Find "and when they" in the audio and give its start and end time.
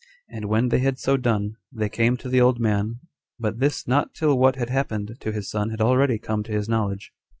0.29-0.79